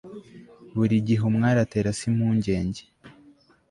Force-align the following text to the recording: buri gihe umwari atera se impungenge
buri 0.75 0.95
gihe 1.07 1.23
umwari 1.29 1.57
atera 1.65 1.89
se 1.97 2.03
impungenge 2.11 2.83